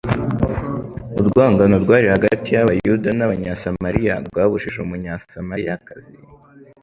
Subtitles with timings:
[1.19, 6.13] Urwangano rwari hagati y’Abayuda n’Abanyasamariya rwabujije Umunyasamariyakazi